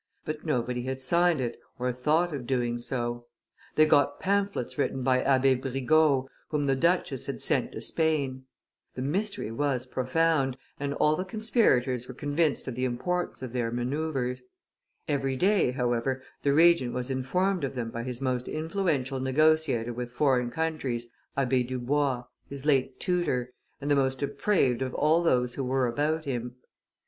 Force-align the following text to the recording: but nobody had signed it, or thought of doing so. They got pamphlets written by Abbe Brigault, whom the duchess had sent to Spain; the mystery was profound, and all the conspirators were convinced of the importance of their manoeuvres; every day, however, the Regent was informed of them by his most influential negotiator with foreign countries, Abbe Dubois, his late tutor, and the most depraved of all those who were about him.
but 0.25 0.43
nobody 0.43 0.81
had 0.81 0.99
signed 0.99 1.39
it, 1.39 1.59
or 1.77 1.93
thought 1.93 2.33
of 2.33 2.47
doing 2.47 2.79
so. 2.79 3.27
They 3.75 3.85
got 3.85 4.19
pamphlets 4.19 4.75
written 4.75 5.03
by 5.03 5.21
Abbe 5.21 5.53
Brigault, 5.53 6.27
whom 6.47 6.65
the 6.65 6.75
duchess 6.75 7.27
had 7.27 7.39
sent 7.39 7.71
to 7.73 7.81
Spain; 7.81 8.45
the 8.95 9.03
mystery 9.03 9.51
was 9.51 9.85
profound, 9.85 10.57
and 10.79 10.95
all 10.95 11.15
the 11.15 11.23
conspirators 11.23 12.07
were 12.07 12.15
convinced 12.15 12.67
of 12.67 12.73
the 12.73 12.83
importance 12.83 13.43
of 13.43 13.53
their 13.53 13.69
manoeuvres; 13.69 14.41
every 15.07 15.35
day, 15.35 15.69
however, 15.69 16.23
the 16.41 16.51
Regent 16.51 16.93
was 16.95 17.11
informed 17.11 17.63
of 17.63 17.75
them 17.75 17.91
by 17.91 18.01
his 18.01 18.19
most 18.23 18.47
influential 18.47 19.19
negotiator 19.19 19.93
with 19.93 20.11
foreign 20.13 20.49
countries, 20.49 21.11
Abbe 21.37 21.61
Dubois, 21.61 22.23
his 22.49 22.65
late 22.65 22.99
tutor, 22.99 23.53
and 23.79 23.91
the 23.91 23.95
most 23.95 24.17
depraved 24.21 24.81
of 24.81 24.95
all 24.95 25.21
those 25.21 25.53
who 25.53 25.63
were 25.63 25.85
about 25.85 26.25
him. 26.25 26.55